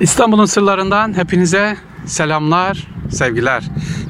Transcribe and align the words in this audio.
İstanbul'un 0.00 0.44
sırlarından 0.44 1.16
hepinize 1.16 1.76
selamlar, 2.06 2.88
sevgiler 3.10 3.64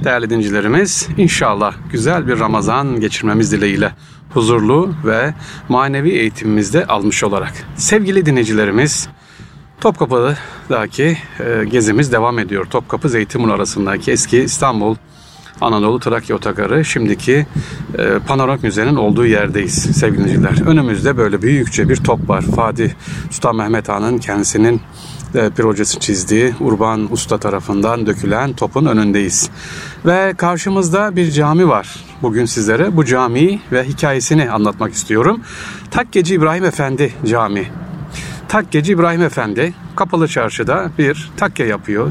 değerli 0.04 0.30
dincilerimiz. 0.30 1.08
İnşallah 1.16 1.74
güzel 1.92 2.28
bir 2.28 2.40
Ramazan 2.40 3.00
geçirmemiz 3.00 3.53
dileğiyle 3.53 3.93
huzurlu 4.35 4.95
ve 5.04 5.35
manevi 5.69 6.11
eğitimimizde 6.11 6.87
almış 6.87 7.25
olarak. 7.25 7.53
Sevgili 7.77 8.27
dinleyicilerimiz, 8.27 9.09
Topkapı'daki 9.80 11.18
e, 11.41 11.64
gezimiz 11.64 12.12
devam 12.12 12.39
ediyor. 12.39 12.64
Topkapı 12.64 13.09
Zeytinburnu 13.09 13.53
arasındaki 13.53 14.12
eski 14.12 14.39
İstanbul 14.39 14.96
Anadolu 15.61 16.00
Trakya 16.00 16.37
Otogarı 16.37 16.84
şimdiki 16.84 17.46
e, 17.98 18.18
Panoramik 18.27 18.62
Müze'nin 18.62 18.96
olduğu 18.96 19.27
yerdeyiz 19.27 19.75
sevgili 19.75 20.18
dinleyiciler. 20.18 20.66
Önümüzde 20.66 21.16
böyle 21.16 21.43
büyükçe 21.43 21.89
bir 21.89 21.96
top 21.96 22.29
var. 22.29 22.43
Fatih 22.43 22.91
Sultan 23.30 23.57
Mehmet 23.57 23.89
Han'ın 23.89 24.18
kendisinin 24.18 24.80
projesini 25.32 26.00
çizdiği 26.00 26.54
Urban 26.61 27.12
Usta 27.12 27.38
tarafından 27.38 28.06
dökülen 28.06 28.52
topun 28.52 28.87
önündeyiz. 28.87 29.51
Ve 30.06 30.34
karşımızda 30.37 31.16
bir 31.16 31.30
cami 31.30 31.68
var. 31.68 32.05
Bugün 32.23 32.45
sizlere 32.45 32.96
bu 32.96 33.05
camiyi 33.05 33.60
ve 33.73 33.84
hikayesini 33.84 34.51
anlatmak 34.51 34.92
istiyorum. 34.92 35.41
Takkeci 35.91 36.34
İbrahim 36.34 36.65
Efendi 36.65 37.15
Camii. 37.27 37.66
Takkeci 38.48 38.92
İbrahim 38.92 39.23
Efendi 39.23 39.74
kapalı 39.96 40.28
çarşıda 40.28 40.91
bir 40.98 41.30
takke 41.37 41.65
yapıyor. 41.65 42.10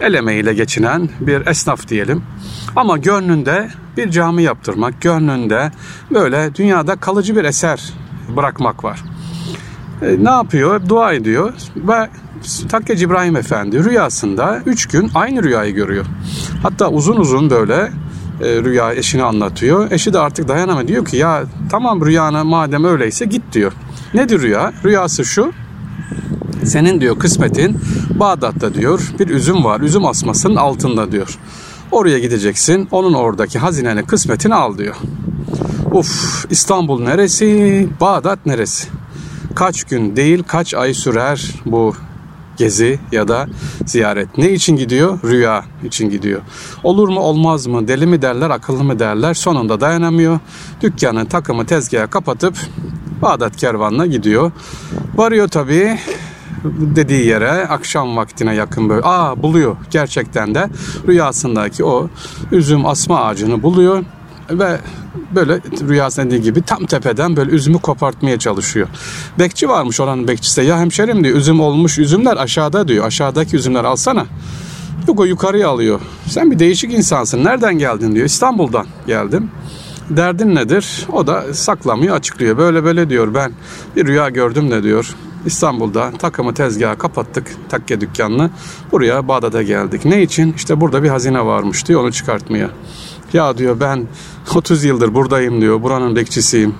El 0.00 0.14
emeğiyle 0.14 0.54
geçinen 0.54 1.08
bir 1.20 1.46
esnaf 1.46 1.88
diyelim. 1.88 2.22
Ama 2.76 2.96
gönlünde 2.96 3.70
bir 3.96 4.10
cami 4.10 4.42
yaptırmak, 4.42 5.00
gönlünde 5.00 5.72
böyle 6.10 6.54
dünyada 6.54 6.96
kalıcı 6.96 7.36
bir 7.36 7.44
eser 7.44 7.92
bırakmak 8.36 8.84
var. 8.84 9.00
E, 10.02 10.24
ne 10.24 10.30
yapıyor? 10.30 10.88
Dua 10.88 11.12
ediyor 11.12 11.52
ve 11.76 12.08
Takkeci 12.68 13.04
İbrahim 13.04 13.36
Efendi 13.36 13.84
rüyasında 13.84 14.62
üç 14.66 14.86
gün 14.86 15.10
aynı 15.14 15.42
rüyayı 15.42 15.74
görüyor. 15.74 16.04
Hatta 16.62 16.90
uzun 16.90 17.16
uzun 17.16 17.50
böyle 17.50 17.92
e, 18.40 18.62
rüya 18.62 18.92
eşine 18.92 19.22
anlatıyor. 19.22 19.90
Eşi 19.90 20.12
de 20.12 20.18
artık 20.18 20.48
dayanamıyor. 20.48 20.88
Diyor 20.88 21.04
ki 21.04 21.16
ya 21.16 21.44
tamam 21.70 22.06
rüyana 22.06 22.44
madem 22.44 22.84
öyleyse 22.84 23.24
git 23.24 23.42
diyor. 23.52 23.72
Nedir 24.14 24.42
rüya? 24.42 24.72
Rüyası 24.84 25.24
şu. 25.24 25.52
Senin 26.64 27.00
diyor 27.00 27.18
kısmetin 27.18 27.80
Bağdat'ta 28.20 28.74
diyor 28.74 29.12
bir 29.18 29.28
üzüm 29.28 29.64
var. 29.64 29.80
Üzüm 29.80 30.06
asmasının 30.06 30.56
altında 30.56 31.12
diyor. 31.12 31.38
Oraya 31.92 32.18
gideceksin. 32.18 32.88
Onun 32.90 33.14
oradaki 33.14 33.58
hazineni 33.58 34.06
kısmetini 34.06 34.54
al 34.54 34.78
diyor. 34.78 34.94
Uf 35.92 36.46
İstanbul 36.50 37.02
neresi? 37.02 37.88
Bağdat 38.00 38.46
neresi? 38.46 38.88
Kaç 39.54 39.84
gün 39.84 40.16
değil 40.16 40.42
kaç 40.46 40.74
ay 40.74 40.94
sürer 40.94 41.50
bu 41.66 41.94
gezi 42.56 42.98
ya 43.12 43.28
da 43.28 43.46
ziyaret. 43.86 44.38
Ne 44.38 44.52
için 44.52 44.76
gidiyor? 44.76 45.18
Rüya 45.24 45.64
için 45.84 46.10
gidiyor. 46.10 46.40
Olur 46.82 47.08
mu 47.08 47.20
olmaz 47.20 47.66
mı? 47.66 47.88
Deli 47.88 48.06
mi 48.06 48.22
derler, 48.22 48.50
akıllı 48.50 48.84
mı 48.84 48.98
derler? 48.98 49.34
Sonunda 49.34 49.80
dayanamıyor. 49.80 50.38
Dükkanı, 50.80 51.28
takımı, 51.28 51.66
tezgahı 51.66 52.10
kapatıp 52.10 52.56
Bağdat 53.22 53.56
kervanına 53.56 54.06
gidiyor. 54.06 54.52
Varıyor 55.16 55.48
tabii 55.48 55.98
dediği 56.64 57.26
yere 57.26 57.50
akşam 57.50 58.16
vaktine 58.16 58.54
yakın 58.54 58.88
böyle 58.88 59.02
aa 59.04 59.42
buluyor 59.42 59.76
gerçekten 59.90 60.54
de 60.54 60.68
rüyasındaki 61.08 61.84
o 61.84 62.08
üzüm 62.52 62.86
asma 62.86 63.20
ağacını 63.20 63.62
buluyor 63.62 64.04
ve 64.50 64.78
böyle 65.34 65.60
rüyasında 65.88 66.26
dediği 66.26 66.42
gibi 66.42 66.62
tam 66.62 66.86
tepeden 66.86 67.36
böyle 67.36 67.50
üzümü 67.50 67.78
kopartmaya 67.78 68.38
çalışıyor. 68.38 68.88
Bekçi 69.38 69.68
varmış 69.68 70.00
oranın 70.00 70.28
bekçisi 70.28 70.62
ya 70.62 70.78
hemşerim 70.78 71.24
diyor 71.24 71.36
üzüm 71.36 71.60
olmuş 71.60 71.98
üzümler 71.98 72.36
aşağıda 72.36 72.88
diyor 72.88 73.06
aşağıdaki 73.06 73.56
üzümler 73.56 73.84
alsana. 73.84 74.26
Yok 75.08 75.20
o 75.20 75.24
yukarıya 75.24 75.68
alıyor. 75.68 76.00
Sen 76.26 76.50
bir 76.50 76.58
değişik 76.58 76.92
insansın. 76.94 77.44
Nereden 77.44 77.78
geldin 77.78 78.14
diyor. 78.14 78.26
İstanbul'dan 78.26 78.86
geldim. 79.06 79.50
Derdin 80.10 80.54
nedir? 80.54 81.06
O 81.12 81.26
da 81.26 81.54
saklamıyor, 81.54 82.16
açıklıyor. 82.16 82.58
Böyle 82.58 82.84
böyle 82.84 83.10
diyor 83.10 83.34
ben 83.34 83.52
bir 83.96 84.06
rüya 84.06 84.28
gördüm 84.28 84.70
de 84.70 84.82
diyor. 84.82 85.14
İstanbul'da 85.46 86.10
takımı 86.10 86.54
tezgahı 86.54 86.98
kapattık 86.98 87.56
takke 87.68 88.00
dükkanını. 88.00 88.50
Buraya 88.92 89.28
Bağdat'a 89.28 89.62
geldik. 89.62 90.04
Ne 90.04 90.22
için? 90.22 90.52
İşte 90.52 90.80
burada 90.80 91.02
bir 91.02 91.08
hazine 91.08 91.46
varmış 91.46 91.86
diyor 91.86 92.02
onu 92.02 92.12
çıkartmaya. 92.12 92.70
Ya 93.32 93.58
diyor 93.58 93.80
ben 93.80 94.06
30 94.56 94.84
yıldır 94.84 95.14
buradayım 95.14 95.60
diyor. 95.60 95.82
Buranın 95.82 96.16
bekçisiyim. 96.16 96.74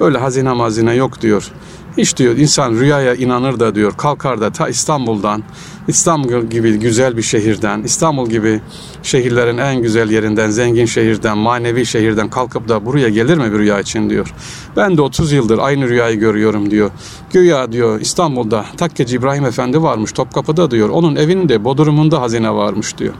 Böyle 0.00 0.18
hazine 0.18 0.52
mazine 0.52 0.94
yok 0.94 1.20
diyor. 1.20 1.52
Hiç 1.98 2.16
diyor 2.16 2.36
insan 2.36 2.72
rüyaya 2.72 3.14
inanır 3.14 3.60
da 3.60 3.74
diyor 3.74 3.92
kalkar 3.96 4.40
da 4.40 4.50
ta 4.52 4.68
İstanbul'dan 4.68 5.42
İstanbul 5.88 6.42
gibi 6.42 6.78
güzel 6.78 7.16
bir 7.16 7.22
şehirden 7.22 7.82
İstanbul 7.82 8.28
gibi 8.30 8.60
şehirlerin 9.02 9.58
en 9.58 9.82
güzel 9.82 10.10
yerinden 10.10 10.50
zengin 10.50 10.86
şehirden 10.86 11.38
manevi 11.38 11.86
şehirden 11.86 12.30
kalkıp 12.30 12.68
da 12.68 12.86
buraya 12.86 13.08
gelir 13.08 13.36
mi 13.36 13.52
bir 13.52 13.58
rüya 13.58 13.80
için 13.80 14.10
diyor. 14.10 14.34
Ben 14.76 14.96
de 14.96 15.02
30 15.02 15.32
yıldır 15.32 15.58
aynı 15.58 15.88
rüyayı 15.88 16.18
görüyorum 16.18 16.70
diyor. 16.70 16.90
Güya 17.32 17.72
diyor 17.72 18.00
İstanbul'da 18.00 18.64
Takkeci 18.76 19.16
İbrahim 19.16 19.44
Efendi 19.44 19.82
varmış 19.82 20.12
Topkapı'da 20.12 20.70
diyor. 20.70 20.88
Onun 20.88 21.16
evinde 21.16 21.64
Bodrum'unda 21.64 22.20
hazine 22.20 22.50
varmış 22.54 22.98
diyor. 22.98 23.14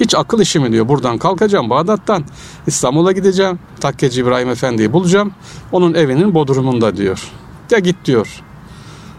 Hiç 0.00 0.14
akıl 0.14 0.40
işi 0.40 0.58
mi 0.58 0.72
diyor. 0.72 0.88
Buradan 0.88 1.18
kalkacağım 1.18 1.70
Bağdat'tan 1.70 2.24
İstanbul'a 2.66 3.12
gideceğim. 3.12 3.58
Takkeci 3.80 4.20
İbrahim 4.20 4.48
Efendi'yi 4.48 4.92
bulacağım. 4.92 5.32
Onun 5.72 5.94
evinin 5.94 6.34
Bodrum'unda 6.34 6.96
diyor. 6.96 7.30
Ya 7.70 7.78
git 7.78 7.96
diyor. 8.04 8.42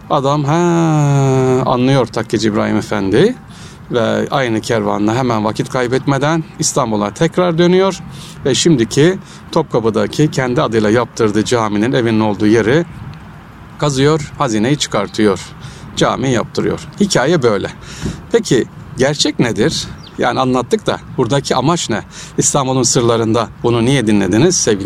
Adam 0.10 0.44
ha 0.44 0.54
anlıyor 1.66 2.06
Takkeci 2.06 2.48
İbrahim 2.48 2.78
Efendi 2.78 3.36
ve 3.92 4.28
aynı 4.32 4.62
kervanla 4.62 5.16
hemen 5.16 5.46
vakit 5.46 5.70
kaybetmeden 5.70 6.44
İstanbul'a 6.60 7.14
tekrar 7.14 7.58
dönüyor 7.58 8.00
ve 8.46 8.56
şimdiki 8.56 9.18
Topkapı'daki 9.52 10.32
kendi 10.32 10.62
adıyla 10.62 10.90
yaptırdığı 10.90 11.46
caminin 11.46 11.92
evinin 11.92 12.20
olduğu 12.20 12.48
yeri 12.48 12.86
kazıyor, 13.80 14.32
hazineyi 14.38 14.78
çıkartıyor. 14.78 15.40
Cami 15.96 16.32
yaptırıyor. 16.32 16.88
Hikaye 17.00 17.44
böyle. 17.44 17.70
Peki 18.32 18.66
gerçek 18.98 19.40
nedir? 19.40 19.88
Yani 20.18 20.40
anlattık 20.40 20.86
da 20.86 21.00
buradaki 21.18 21.56
amaç 21.56 21.90
ne? 21.90 22.04
İstanbul'un 22.38 22.84
sırlarında 22.84 23.50
bunu 23.64 23.86
niye 23.86 24.08
dinlediniz 24.08 24.56
sevgili? 24.56 24.86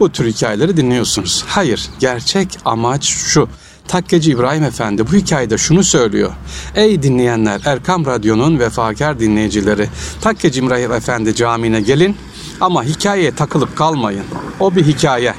Bu 0.00 0.12
tür 0.12 0.26
hikayeleri 0.26 0.76
dinliyorsunuz. 0.76 1.44
Hayır, 1.46 1.88
gerçek 2.00 2.58
amaç 2.64 3.04
şu. 3.04 3.48
Takkeci 3.88 4.30
İbrahim 4.30 4.64
Efendi 4.64 5.06
bu 5.06 5.12
hikayede 5.12 5.58
şunu 5.58 5.84
söylüyor. 5.84 6.32
Ey 6.74 7.02
dinleyenler, 7.02 7.60
Erkam 7.64 8.06
Radyo'nun 8.06 8.58
vefakar 8.58 9.20
dinleyicileri, 9.20 9.88
Takkeci 10.20 10.60
İbrahim 10.60 10.92
Efendi 10.92 11.34
camiine 11.34 11.80
gelin 11.80 12.16
ama 12.60 12.84
hikayeye 12.84 13.34
takılıp 13.34 13.76
kalmayın. 13.76 14.24
O 14.60 14.74
bir 14.74 14.86
hikaye. 14.86 15.34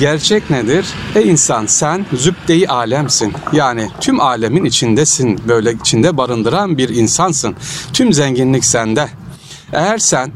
Gerçek 0.00 0.50
nedir? 0.50 0.86
Ey 1.14 1.30
insan 1.30 1.66
sen 1.66 2.06
zübde-i 2.12 2.68
alemsin. 2.68 3.32
Yani 3.52 3.88
tüm 4.00 4.20
alemin 4.20 4.64
içindesin. 4.64 5.40
Böyle 5.48 5.72
içinde 5.72 6.16
barındıran 6.16 6.78
bir 6.78 6.88
insansın. 6.88 7.56
Tüm 7.92 8.12
zenginlik 8.12 8.64
sende. 8.64 9.08
Eğer 9.72 9.98
sen 9.98 10.32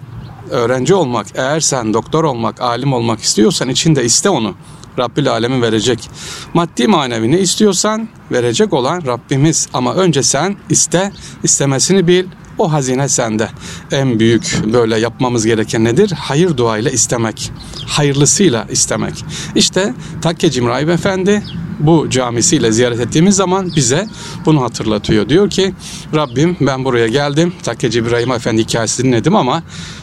öğrenci 0.51 0.95
olmak, 0.95 1.27
eğer 1.35 1.61
sen 1.61 1.95
doktor 1.95 2.25
olmak, 2.25 2.61
alim 2.61 2.93
olmak 2.93 3.21
istiyorsan 3.21 3.69
içinde 3.69 4.05
iste 4.05 4.31
onu. 4.31 4.55
Rabbil 4.99 5.31
alemin 5.31 5.63
verecek. 5.63 6.11
Maddi 6.55 6.87
manevi 6.87 7.33
ne 7.33 7.41
istiyorsan 7.41 8.09
verecek 8.33 8.73
olan 8.73 9.03
Rabbimiz. 9.07 9.69
Ama 9.73 9.95
önce 9.95 10.23
sen 10.23 10.57
iste, 10.71 11.13
istemesini 11.43 12.07
bil, 12.07 12.25
o 12.59 12.73
hazine 12.73 13.09
sende. 13.09 13.49
En 13.93 14.21
büyük 14.21 14.59
böyle 14.73 14.99
yapmamız 14.99 15.47
gereken 15.47 15.85
nedir? 15.85 16.13
Hayır 16.19 16.57
duayla 16.57 16.91
istemek. 16.91 17.53
Hayırlısıyla 17.87 18.67
istemek. 18.71 19.25
İşte 19.55 19.95
Takkeci 20.23 20.61
İbrahim 20.61 20.91
Efendi 20.91 21.43
bu 21.79 22.11
camisiyle 22.11 22.73
ziyaret 22.73 23.01
ettiğimiz 23.01 23.37
zaman 23.37 23.73
bize 23.77 24.07
bunu 24.47 24.63
hatırlatıyor. 24.63 25.29
Diyor 25.29 25.51
ki 25.51 25.75
Rabbim 26.15 26.57
ben 26.61 26.85
buraya 26.85 27.09
geldim. 27.09 27.53
Takkeci 27.63 27.99
İbrahim 27.99 28.33
Efendi 28.33 28.63
hikayesini 28.63 29.07
dinledim 29.07 29.37
ama 29.37 29.63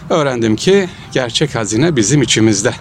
öğrendim 0.10 0.56
ki 0.56 0.89
gerçek 1.12 1.56
hazine 1.56 1.95
bizim 1.95 2.22
içimizde. 2.22 2.74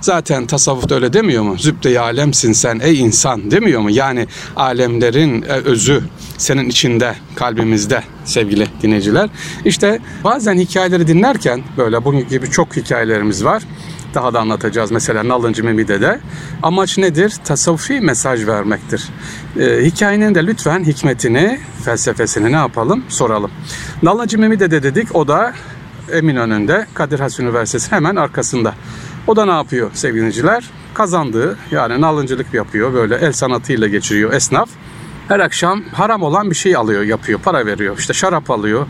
Zaten 0.00 0.46
tasavvufta 0.46 0.94
öyle 0.94 1.12
demiyor 1.12 1.42
mu? 1.42 1.56
Zübde-i 1.58 1.98
alemsin 1.98 2.52
sen 2.52 2.80
ey 2.82 3.00
insan 3.00 3.50
demiyor 3.50 3.80
mu? 3.80 3.90
Yani 3.90 4.26
alemlerin 4.56 5.42
özü 5.42 6.02
senin 6.38 6.68
içinde, 6.68 7.14
kalbimizde 7.34 8.02
sevgili 8.24 8.66
dinleyiciler. 8.82 9.30
İşte 9.64 9.98
bazen 10.24 10.58
hikayeleri 10.58 11.06
dinlerken 11.06 11.62
böyle 11.76 12.04
bugün 12.04 12.28
gibi 12.28 12.50
çok 12.50 12.76
hikayelerimiz 12.76 13.44
var. 13.44 13.62
Daha 14.14 14.34
da 14.34 14.40
anlatacağız 14.40 14.90
mesela 14.90 15.28
Nalıncı 15.28 15.64
Memide'de. 15.64 16.20
Amaç 16.62 16.98
nedir? 16.98 17.34
Tasavvufi 17.44 18.00
mesaj 18.00 18.46
vermektir. 18.46 19.08
Ee, 19.60 19.84
hikayenin 19.84 20.34
de 20.34 20.46
lütfen 20.46 20.84
hikmetini, 20.84 21.60
felsefesini 21.84 22.52
ne 22.52 22.56
yapalım? 22.56 23.04
Soralım. 23.08 23.50
Nalıncı 24.02 24.38
Memide'de 24.38 24.82
dedik 24.82 25.16
o 25.16 25.28
da 25.28 25.52
Eminönü'nde 26.12 26.86
Kadir 26.94 27.20
Has 27.20 27.40
Üniversitesi'nin 27.40 27.96
hemen 27.96 28.16
arkasında. 28.16 28.74
O 29.26 29.36
da 29.36 29.44
ne 29.44 29.50
yapıyor 29.50 29.90
sevgili 29.94 30.18
dinleyiciler? 30.18 30.70
Kazandığı 30.94 31.58
yani 31.70 32.00
nalıncılık 32.00 32.54
yapıyor 32.54 32.94
böyle 32.94 33.16
el 33.16 33.32
sanatıyla 33.32 33.88
geçiriyor 33.88 34.32
esnaf. 34.32 34.68
Her 35.28 35.40
akşam 35.40 35.82
haram 35.92 36.22
olan 36.22 36.50
bir 36.50 36.54
şey 36.54 36.76
alıyor, 36.76 37.02
yapıyor, 37.02 37.40
para 37.40 37.66
veriyor. 37.66 37.98
İşte 37.98 38.12
şarap 38.12 38.50
alıyor, 38.50 38.86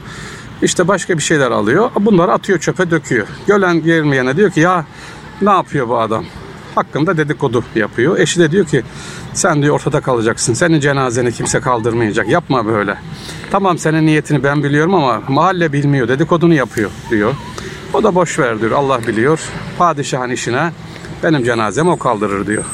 işte 0.63 0.89
başka 0.89 1.19
bir 1.19 1.23
şeyler 1.23 1.51
alıyor. 1.51 1.91
Bunları 2.01 2.33
atıyor 2.33 2.59
çöpe 2.59 2.91
döküyor. 2.91 3.27
Gören 3.47 3.83
gelmeyene 3.83 4.37
diyor 4.37 4.51
ki 4.51 4.61
ya 4.61 4.85
ne 5.43 5.51
yapıyor 5.51 5.89
bu 5.89 5.99
adam? 5.99 6.25
Hakkında 6.75 7.17
dedikodu 7.17 7.65
yapıyor. 7.75 8.19
Eşi 8.19 8.41
de 8.41 8.51
diyor 8.51 8.67
ki 8.67 8.83
sen 9.35 9.63
diyor 9.63 9.75
ortada 9.75 10.01
kalacaksın. 10.01 10.55
Senin 10.55 10.81
cenazeni 10.81 11.33
kimse 11.33 11.61
kaldırmayacak. 11.61 12.29
Yapma 12.29 12.67
böyle. 12.67 12.97
Tamam 13.51 13.79
senin 13.79 14.07
niyetini 14.07 14.45
ben 14.45 14.63
biliyorum 14.63 14.95
ama 14.95 15.23
mahalle 15.29 15.73
bilmiyor. 15.73 16.09
Dedikodunu 16.09 16.55
yapıyor 16.55 16.91
diyor. 17.11 17.35
O 17.95 18.03
da 18.03 18.15
boş 18.15 18.39
ver 18.39 18.61
diyor. 18.61 18.71
Allah 18.71 19.07
biliyor. 19.07 19.41
Padişahın 19.79 20.31
işine 20.31 20.73
benim 21.23 21.45
cenazemi 21.45 21.91
o 21.91 21.99
kaldırır 21.99 22.47
diyor. 22.47 22.65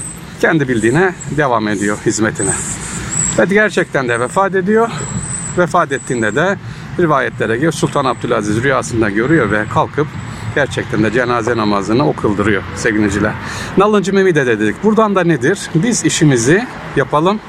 Kendi 0.40 0.68
bildiğine 0.68 1.14
devam 1.36 1.68
ediyor 1.68 1.98
hizmetine. 2.06 2.52
Ve 3.38 3.44
gerçekten 3.44 4.08
de 4.08 4.20
vefat 4.20 4.54
ediyor. 4.54 4.90
Vefat 5.58 5.92
ettiğinde 5.92 6.34
de 6.34 6.58
rivayetlere 7.00 7.56
göre 7.56 7.72
Sultan 7.72 8.04
Abdülaziz 8.04 8.62
rüyasında 8.62 9.10
görüyor 9.10 9.50
ve 9.50 9.64
kalkıp 9.74 10.06
gerçekten 10.54 11.02
de 11.02 11.12
cenaze 11.12 11.56
namazını 11.56 12.08
o 12.08 12.12
kıldırıyor 12.12 12.62
sevgiliciler. 12.74 13.32
Nalıncı 13.76 14.14
Memi'de 14.14 14.46
de 14.46 14.60
dedik. 14.60 14.84
Buradan 14.84 15.14
da 15.14 15.24
nedir? 15.24 15.58
Biz 15.74 16.04
işimizi 16.04 16.66
yapalım 16.96 17.40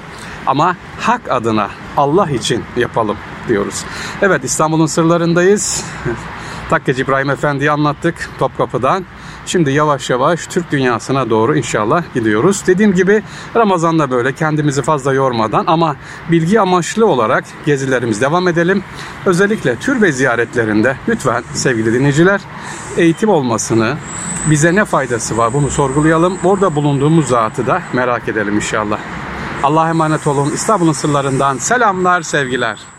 ama 0.46 0.76
hak 1.00 1.22
adına 1.32 1.70
Allah 1.98 2.30
için 2.30 2.64
yapalım 2.78 3.18
diyoruz. 3.48 3.84
Evet 4.22 4.44
İstanbul'un 4.44 4.86
sırlarındayız. 4.86 5.84
Takkeci 6.70 7.02
İbrahim 7.02 7.30
Efendi'yi 7.30 7.72
anlattık 7.72 8.30
Topkapı'dan. 8.40 9.06
Şimdi 9.48 9.72
yavaş 9.72 10.10
yavaş 10.10 10.48
Türk 10.48 10.72
dünyasına 10.72 11.30
doğru 11.30 11.58
inşallah 11.58 12.04
gidiyoruz. 12.14 12.64
Dediğim 12.68 12.94
gibi 12.94 13.24
Ramazan'da 13.56 14.12
böyle 14.12 14.34
kendimizi 14.34 14.82
fazla 14.82 15.14
yormadan 15.14 15.64
ama 15.68 15.96
bilgi 16.32 16.62
amaçlı 16.62 17.06
olarak 17.06 17.44
gezilerimiz 17.66 18.22
devam 18.22 18.48
edelim. 18.48 18.84
Özellikle 19.26 19.76
türbe 19.76 20.12
ziyaretlerinde 20.12 20.98
lütfen 21.10 21.44
sevgili 21.54 21.94
dinleyiciler 21.94 22.42
eğitim 22.98 23.30
olmasını, 23.30 23.96
bize 24.50 24.76
ne 24.76 24.86
faydası 24.86 25.38
var 25.38 25.54
bunu 25.54 25.70
sorgulayalım. 25.70 26.38
Orada 26.44 26.76
bulunduğumuz 26.76 27.28
zatı 27.28 27.68
da 27.68 27.82
merak 27.94 28.30
edelim 28.30 28.56
inşallah. 28.56 29.00
Allah'a 29.64 29.90
emanet 29.90 30.28
olun. 30.28 30.52
İstanbul'un 30.52 30.94
sırlarından 30.94 31.58
selamlar, 31.58 32.22
sevgiler. 32.22 32.97